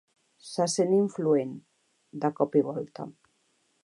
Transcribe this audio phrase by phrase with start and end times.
[0.51, 1.53] Se sent influent,
[2.23, 3.07] de cop i volta.